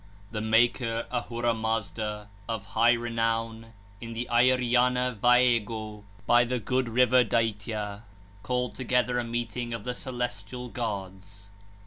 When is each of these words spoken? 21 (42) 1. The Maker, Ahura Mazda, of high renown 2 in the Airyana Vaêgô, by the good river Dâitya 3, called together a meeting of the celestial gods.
21 0.31 0.43
(42) 0.43 0.43
1. 0.43 0.43
The 0.43 0.49
Maker, 0.49 1.07
Ahura 1.11 1.53
Mazda, 1.53 2.29
of 2.49 2.65
high 2.65 2.93
renown 2.93 3.61
2 3.99 4.07
in 4.07 4.13
the 4.13 4.27
Airyana 4.31 5.15
Vaêgô, 5.19 6.03
by 6.25 6.43
the 6.43 6.57
good 6.57 6.89
river 6.89 7.23
Dâitya 7.23 7.97
3, 7.97 8.03
called 8.41 8.73
together 8.73 9.19
a 9.19 9.23
meeting 9.23 9.75
of 9.75 9.83
the 9.83 9.93
celestial 9.93 10.69
gods. 10.69 11.51